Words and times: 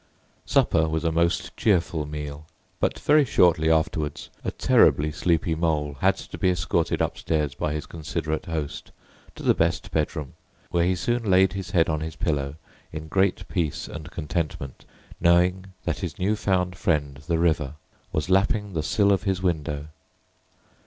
Supper 0.47 0.89
was 0.89 1.03
a 1.03 1.11
most 1.11 1.55
cheerful 1.55 2.07
meal; 2.07 2.47
but 2.79 2.97
very 2.97 3.23
shortly 3.23 3.69
afterwards 3.69 4.31
a 4.43 4.49
terribly 4.49 5.11
sleepy 5.11 5.53
Mole 5.53 5.97
had 5.99 6.15
to 6.15 6.39
be 6.39 6.49
escorted 6.49 7.01
upstairs 7.03 7.53
by 7.53 7.71
his 7.73 7.85
considerate 7.85 8.47
host, 8.47 8.91
to 9.35 9.43
the 9.43 9.53
best 9.53 9.91
bedroom, 9.91 10.33
where 10.71 10.85
he 10.85 10.95
soon 10.95 11.29
laid 11.29 11.53
his 11.53 11.69
head 11.69 11.87
on 11.87 11.99
his 11.99 12.15
pillow 12.15 12.55
in 12.91 13.09
great 13.09 13.47
peace 13.47 13.87
and 13.87 14.09
contentment, 14.09 14.85
knowing 15.19 15.65
that 15.83 15.99
his 15.99 16.17
new 16.17 16.35
found 16.35 16.75
friend 16.75 17.17
the 17.27 17.37
River 17.37 17.75
was 18.11 18.27
lapping 18.27 18.73
the 18.73 18.81
sill 18.81 19.11
of 19.11 19.21
his 19.21 19.43
window. 19.43 19.89